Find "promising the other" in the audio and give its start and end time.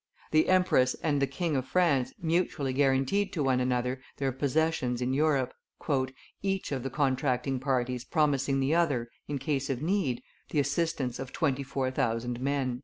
8.03-9.09